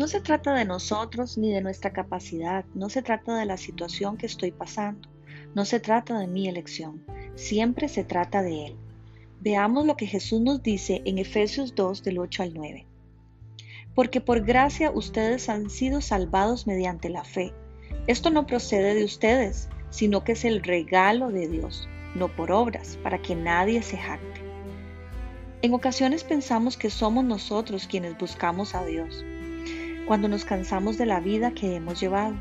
[0.00, 4.16] No se trata de nosotros ni de nuestra capacidad, no se trata de la situación
[4.16, 5.10] que estoy pasando,
[5.54, 7.04] no se trata de mi elección,
[7.34, 8.76] siempre se trata de Él.
[9.40, 12.86] Veamos lo que Jesús nos dice en Efesios 2 del 8 al 9.
[13.94, 17.52] Porque por gracia ustedes han sido salvados mediante la fe.
[18.06, 22.98] Esto no procede de ustedes, sino que es el regalo de Dios, no por obras,
[23.02, 24.40] para que nadie se jacte.
[25.60, 29.22] En ocasiones pensamos que somos nosotros quienes buscamos a Dios,
[30.10, 32.34] cuando nos cansamos de la vida que hemos llevado.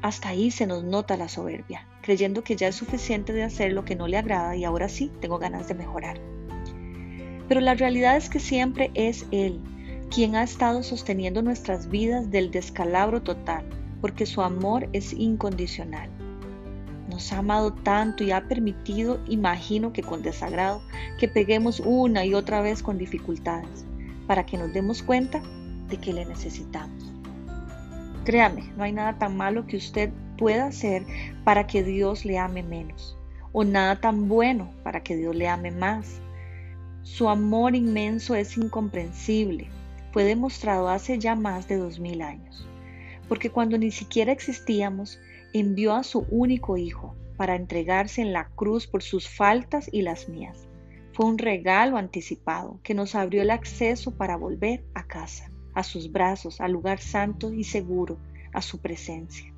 [0.00, 3.84] Hasta ahí se nos nota la soberbia, creyendo que ya es suficiente de hacer lo
[3.84, 6.18] que no le agrada y ahora sí tengo ganas de mejorar.
[7.46, 9.60] Pero la realidad es que siempre es Él
[10.10, 13.66] quien ha estado sosteniendo nuestras vidas del descalabro total,
[14.00, 16.08] porque su amor es incondicional.
[17.10, 20.80] Nos ha amado tanto y ha permitido, imagino que con desagrado,
[21.18, 23.84] que peguemos una y otra vez con dificultades,
[24.26, 25.42] para que nos demos cuenta
[25.88, 27.12] de que le necesitamos.
[28.24, 31.04] Créame, no hay nada tan malo que usted pueda hacer
[31.44, 33.16] para que Dios le ame menos,
[33.52, 36.20] o nada tan bueno para que Dios le ame más.
[37.02, 39.68] Su amor inmenso es incomprensible,
[40.12, 42.66] fue demostrado hace ya más de dos mil años,
[43.28, 45.18] porque cuando ni siquiera existíamos,
[45.52, 50.28] envió a su único Hijo para entregarse en la cruz por sus faltas y las
[50.28, 50.68] mías.
[51.12, 56.10] Fue un regalo anticipado que nos abrió el acceso para volver a casa, a sus
[56.10, 58.18] brazos, al lugar santo y seguro,
[58.52, 59.52] a su presencia.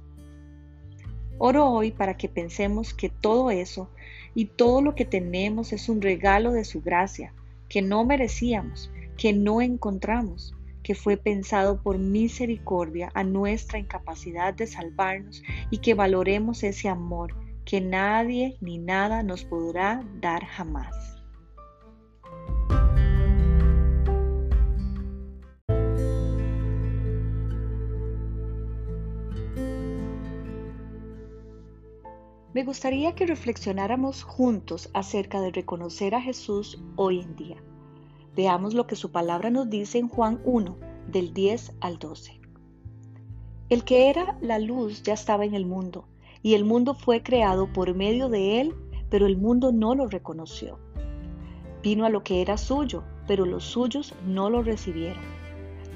[1.38, 3.90] Oro hoy para que pensemos que todo eso
[4.34, 7.32] y todo lo que tenemos es un regalo de su gracia,
[7.68, 14.66] que no merecíamos, que no encontramos, que fue pensado por misericordia a nuestra incapacidad de
[14.66, 21.15] salvarnos y que valoremos ese amor que nadie ni nada nos podrá dar jamás.
[32.56, 37.62] Me gustaría que reflexionáramos juntos acerca de reconocer a Jesús hoy en día.
[38.34, 42.40] Veamos lo que su palabra nos dice en Juan 1, del 10 al 12.
[43.68, 46.08] El que era la luz ya estaba en el mundo,
[46.42, 48.74] y el mundo fue creado por medio de él,
[49.10, 50.78] pero el mundo no lo reconoció.
[51.82, 55.22] Vino a lo que era suyo, pero los suyos no lo recibieron.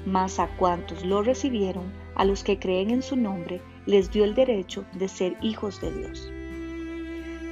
[0.05, 4.35] Mas a cuantos lo recibieron, a los que creen en su nombre, les dio el
[4.35, 6.31] derecho de ser hijos de Dios.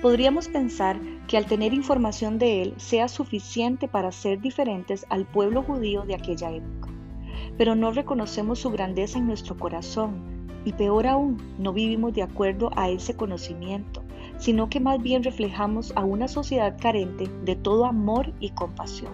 [0.02, 5.62] Podríamos pensar que al tener información de él sea suficiente para ser diferentes al pueblo
[5.62, 6.88] judío de aquella época,
[7.58, 12.70] pero no reconocemos su grandeza en nuestro corazón y peor aún, no vivimos de acuerdo
[12.78, 14.02] a ese conocimiento,
[14.38, 19.12] sino que más bien reflejamos a una sociedad carente de todo amor y compasión.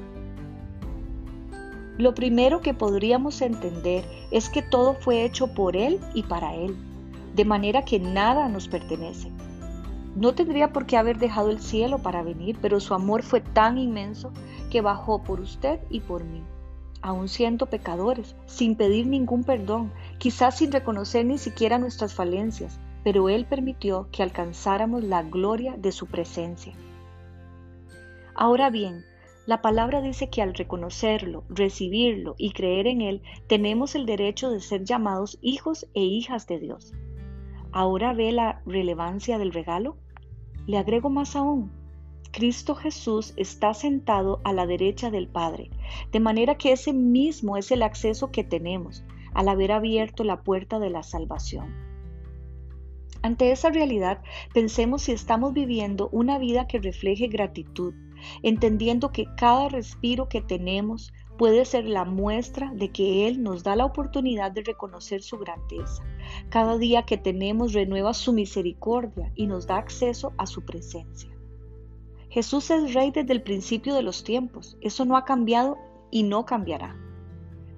[1.97, 6.75] Lo primero que podríamos entender es que todo fue hecho por Él y para Él,
[7.33, 9.34] de manera que nada nos pertenece.
[10.15, 13.77] No tendría por qué haber dejado el cielo para venir, pero su amor fue tan
[13.77, 14.31] inmenso
[14.71, 16.41] que bajó por usted y por mí,
[17.01, 23.27] aun siendo pecadores, sin pedir ningún perdón, quizás sin reconocer ni siquiera nuestras falencias, pero
[23.27, 26.73] Él permitió que alcanzáramos la gloria de su presencia.
[28.33, 29.03] Ahora bien,
[29.45, 34.61] la palabra dice que al reconocerlo, recibirlo y creer en Él, tenemos el derecho de
[34.61, 36.93] ser llamados hijos e hijas de Dios.
[37.71, 39.97] ¿Ahora ve la relevancia del regalo?
[40.67, 41.71] Le agrego más aún.
[42.31, 45.69] Cristo Jesús está sentado a la derecha del Padre,
[46.11, 50.79] de manera que ese mismo es el acceso que tenemos al haber abierto la puerta
[50.79, 51.73] de la salvación.
[53.21, 54.21] Ante esa realidad,
[54.53, 57.93] pensemos si estamos viviendo una vida que refleje gratitud,
[58.43, 63.75] entendiendo que cada respiro que tenemos puede ser la muestra de que Él nos da
[63.75, 66.03] la oportunidad de reconocer su grandeza.
[66.49, 71.29] Cada día que tenemos renueva su misericordia y nos da acceso a su presencia.
[72.29, 74.77] Jesús es Rey desde el principio de los tiempos.
[74.81, 75.77] Eso no ha cambiado
[76.11, 77.04] y no cambiará.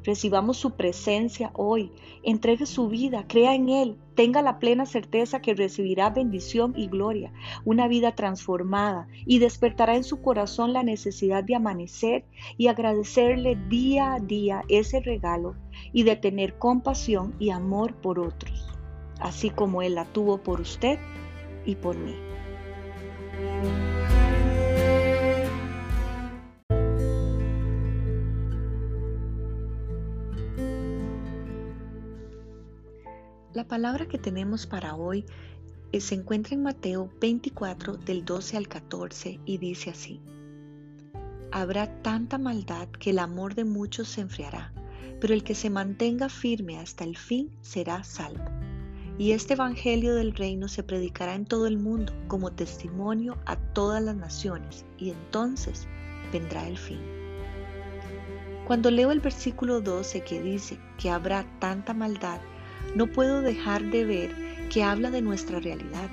[0.03, 1.91] Recibamos su presencia hoy,
[2.23, 7.33] entregue su vida, crea en Él, tenga la plena certeza que recibirá bendición y gloria,
[7.65, 12.25] una vida transformada y despertará en su corazón la necesidad de amanecer
[12.57, 15.55] y agradecerle día a día ese regalo
[15.91, 18.67] y de tener compasión y amor por otros,
[19.19, 20.99] así como Él la tuvo por usted
[21.65, 22.15] y por mí.
[33.67, 35.25] La palabra que tenemos para hoy
[35.91, 40.21] eh, se encuentra en Mateo 24 del 12 al 14 y dice así.
[41.51, 44.71] Habrá tanta maldad que el amor de muchos se enfriará,
[45.19, 48.45] pero el que se mantenga firme hasta el fin será salvo.
[49.17, 54.01] Y este Evangelio del Reino se predicará en todo el mundo como testimonio a todas
[54.01, 55.89] las naciones, y entonces
[56.31, 57.01] vendrá el fin.
[58.65, 62.39] Cuando leo el versículo 12 que dice que habrá tanta maldad,
[62.95, 64.35] no puedo dejar de ver
[64.69, 66.09] que habla de nuestra realidad.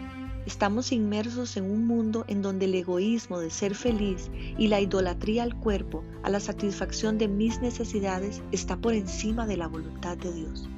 [0.47, 5.43] Estamos inmersos en un mundo en donde el egoísmo de ser feliz y la idolatría
[5.43, 10.33] al cuerpo, a la satisfacción de mis necesidades, está por encima de la voluntad de
[10.33, 10.69] Dios.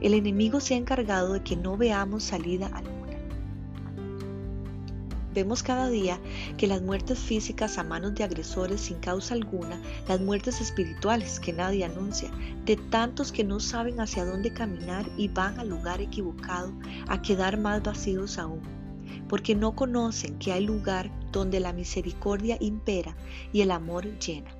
[0.00, 3.03] El enemigo se ha encargado de que no veamos salida alguna.
[5.34, 6.20] Vemos cada día
[6.56, 11.52] que las muertes físicas a manos de agresores sin causa alguna, las muertes espirituales que
[11.52, 12.30] nadie anuncia,
[12.64, 16.72] de tantos que no saben hacia dónde caminar y van al lugar equivocado
[17.08, 18.62] a quedar más vacíos aún,
[19.28, 23.16] porque no conocen que hay lugar donde la misericordia impera
[23.52, 24.54] y el amor llena.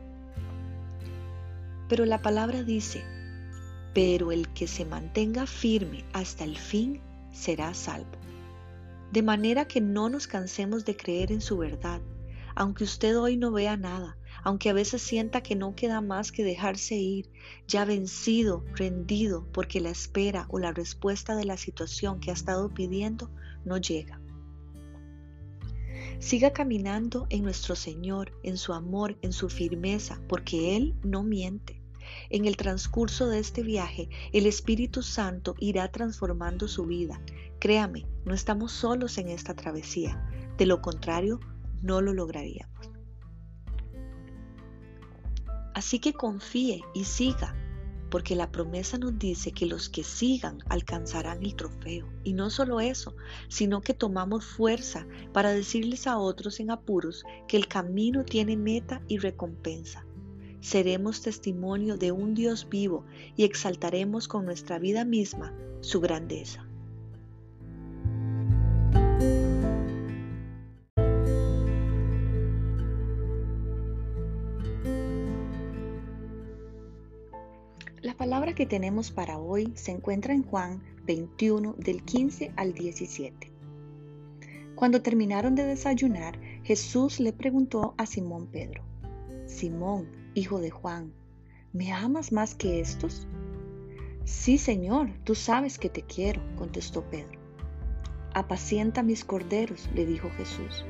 [1.88, 3.05] Pero la palabra dice,
[3.94, 7.00] pero el que se mantenga firme hasta el fin
[7.31, 8.24] será salvo
[9.12, 12.01] de manera que no nos cansemos de creer en su verdad,
[12.55, 16.45] aunque usted hoy no vea nada, aunque a veces sienta que no queda más que
[16.45, 17.31] dejarse ir,
[17.67, 22.73] ya vencido, rendido, porque la espera o la respuesta de la situación que ha estado
[22.73, 23.31] pidiendo
[23.65, 24.21] no llega.
[26.19, 31.81] Siga caminando en nuestro Señor, en su amor, en su firmeza, porque Él no miente.
[32.31, 37.21] En el transcurso de este viaje, el Espíritu Santo irá transformando su vida.
[37.59, 40.29] Créame, no estamos solos en esta travesía.
[40.59, 41.41] De lo contrario,
[41.82, 42.91] no lo lograríamos.
[45.75, 47.56] Así que confíe y siga,
[48.11, 52.09] porque la promesa nos dice que los que sigan alcanzarán el trofeo.
[52.23, 53.17] Y no solo eso,
[53.49, 59.03] sino que tomamos fuerza para decirles a otros en apuros que el camino tiene meta
[59.09, 60.06] y recompensa
[60.65, 63.05] seremos testimonio de un Dios vivo
[63.37, 66.63] y exaltaremos con nuestra vida misma su grandeza.
[78.55, 83.51] Que tenemos para hoy se encuentra en Juan 21 del 15 al 17.
[84.75, 88.83] Cuando terminaron de desayunar, Jesús le preguntó a Simón Pedro,
[89.47, 91.12] Simón, hijo de Juan,
[91.73, 93.27] ¿me amas más que estos?
[94.25, 97.39] Sí, Señor, tú sabes que te quiero, contestó Pedro.
[98.33, 100.85] Apacienta mis corderos, le dijo Jesús.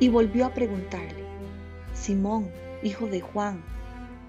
[0.00, 1.24] Y volvió a preguntarle,
[1.94, 2.50] Simón,
[2.82, 3.62] hijo de Juan,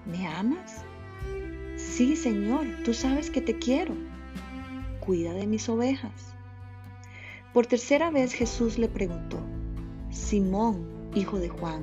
[0.06, 0.84] ¿me amas?
[1.98, 3.92] Sí, Señor, tú sabes que te quiero.
[5.00, 6.32] Cuida de mis ovejas.
[7.52, 9.40] Por tercera vez Jesús le preguntó,
[10.08, 10.86] Simón,
[11.16, 11.82] hijo de Juan,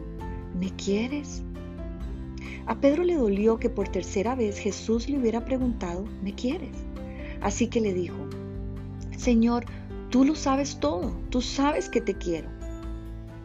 [0.57, 1.43] ¿me quieres?
[2.65, 6.77] A Pedro le dolió que por tercera vez Jesús le hubiera preguntado, ¿me quieres?
[7.41, 8.15] Así que le dijo,
[9.17, 9.65] Señor,
[10.11, 12.47] tú lo sabes todo, tú sabes que te quiero.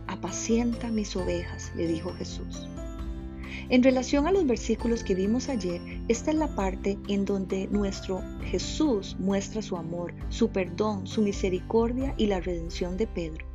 [0.07, 2.69] Apacienta mis ovejas, le dijo Jesús.
[3.71, 5.81] En relación a los versículos que vimos ayer,
[6.11, 12.15] esta es la parte en donde nuestro Jesús muestra su amor, su perdón, su misericordia
[12.17, 13.47] y la redención de Pedro,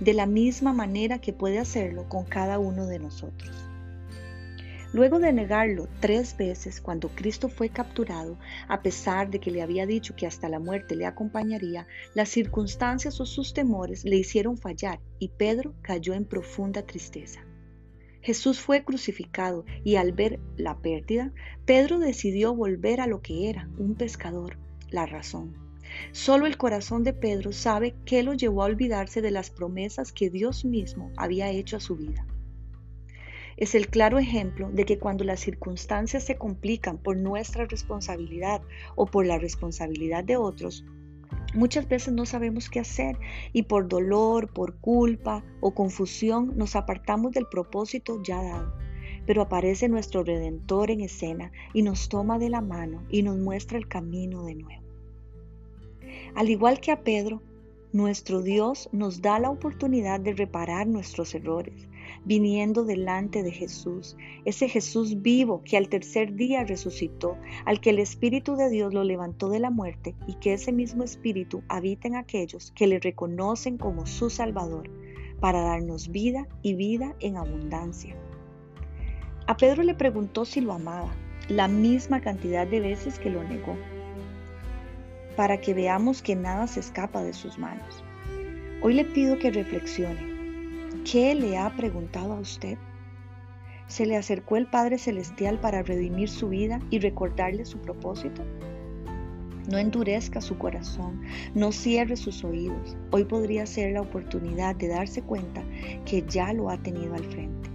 [0.00, 3.52] de la misma manera que puede hacerlo con cada uno de nosotros.
[4.92, 9.86] Luego de negarlo tres veces cuando Cristo fue capturado, a pesar de que le había
[9.86, 14.98] dicho que hasta la muerte le acompañaría, las circunstancias o sus temores le hicieron fallar
[15.20, 17.44] y Pedro cayó en profunda tristeza.
[18.22, 21.32] Jesús fue crucificado y al ver la pérdida,
[21.64, 24.58] Pedro decidió volver a lo que era, un pescador,
[24.90, 25.54] la razón.
[26.12, 30.30] Solo el corazón de Pedro sabe qué lo llevó a olvidarse de las promesas que
[30.30, 32.26] Dios mismo había hecho a su vida
[33.60, 38.62] es el claro ejemplo de que cuando las circunstancias se complican por nuestra responsabilidad
[38.96, 40.84] o por la responsabilidad de otros,
[41.54, 43.18] muchas veces no sabemos qué hacer
[43.52, 48.72] y por dolor, por culpa o confusión nos apartamos del propósito ya dado.
[49.26, 53.78] Pero aparece nuestro Redentor en escena y nos toma de la mano y nos muestra
[53.78, 54.82] el camino de nuevo.
[56.34, 57.42] Al igual que a Pedro,
[57.92, 61.88] nuestro Dios nos da la oportunidad de reparar nuestros errores,
[62.24, 67.98] viniendo delante de Jesús, ese Jesús vivo que al tercer día resucitó, al que el
[67.98, 72.16] Espíritu de Dios lo levantó de la muerte y que ese mismo Espíritu habita en
[72.16, 74.90] aquellos que le reconocen como su Salvador,
[75.40, 78.14] para darnos vida y vida en abundancia.
[79.46, 81.14] A Pedro le preguntó si lo amaba,
[81.48, 83.74] la misma cantidad de veces que lo negó
[85.40, 88.04] para que veamos que nada se escapa de sus manos.
[88.82, 90.29] Hoy le pido que reflexione.
[91.04, 92.76] ¿Qué le ha preguntado a usted?
[93.86, 98.42] ¿Se le acercó el Padre Celestial para redimir su vida y recordarle su propósito?
[99.68, 101.22] No endurezca su corazón,
[101.54, 102.96] no cierre sus oídos.
[103.12, 105.62] Hoy podría ser la oportunidad de darse cuenta
[106.04, 107.70] que ya lo ha tenido al frente.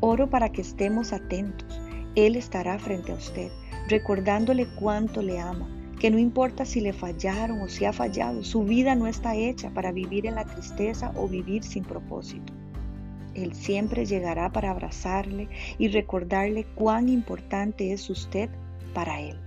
[0.00, 1.80] Oro para que estemos atentos.
[2.16, 3.50] Él estará frente a usted,
[3.88, 5.68] recordándole cuánto le ama,
[6.02, 9.70] que no importa si le fallaron o si ha fallado, su vida no está hecha
[9.70, 12.52] para vivir en la tristeza o vivir sin propósito.
[13.36, 18.50] Él siempre llegará para abrazarle y recordarle cuán importante es usted
[18.92, 19.38] para Él.